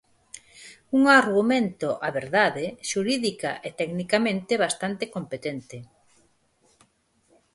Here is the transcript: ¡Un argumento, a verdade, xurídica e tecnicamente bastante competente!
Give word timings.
¡Un 0.97 1.03
argumento, 1.21 1.89
a 2.07 2.09
verdade, 2.19 2.65
xurídica 2.89 3.51
e 3.67 3.69
tecnicamente 3.79 4.53
bastante 4.65 5.03
competente! 5.15 5.77